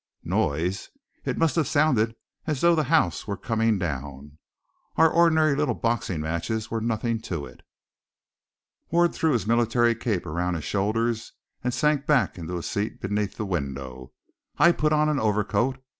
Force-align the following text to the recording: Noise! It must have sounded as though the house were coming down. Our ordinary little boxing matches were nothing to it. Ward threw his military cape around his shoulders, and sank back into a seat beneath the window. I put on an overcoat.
Noise! 0.23 0.89
It 1.25 1.37
must 1.37 1.55
have 1.57 1.67
sounded 1.67 2.15
as 2.47 2.59
though 2.61 2.73
the 2.73 2.85
house 2.85 3.27
were 3.27 3.37
coming 3.37 3.77
down. 3.77 4.39
Our 4.95 5.07
ordinary 5.07 5.53
little 5.55 5.75
boxing 5.75 6.21
matches 6.21 6.71
were 6.71 6.81
nothing 6.81 7.19
to 7.21 7.45
it. 7.45 7.61
Ward 8.89 9.13
threw 9.13 9.33
his 9.33 9.45
military 9.45 9.93
cape 9.93 10.25
around 10.25 10.55
his 10.55 10.63
shoulders, 10.63 11.33
and 11.63 11.71
sank 11.71 12.07
back 12.07 12.39
into 12.39 12.57
a 12.57 12.63
seat 12.63 12.99
beneath 12.99 13.35
the 13.37 13.45
window. 13.45 14.11
I 14.57 14.71
put 14.71 14.91
on 14.91 15.07
an 15.07 15.19
overcoat. 15.19 15.77